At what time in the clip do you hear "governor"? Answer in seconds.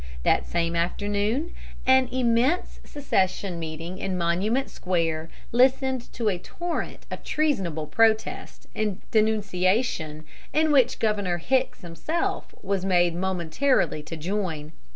10.97-11.37